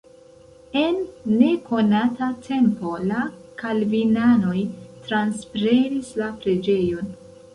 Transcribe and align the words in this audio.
En 0.83 0.95
nekonata 1.41 2.29
tempo 2.47 2.93
la 3.11 3.19
kalvinanoj 3.63 4.57
transprenis 5.11 6.09
la 6.23 6.33
preĝejon. 6.41 7.13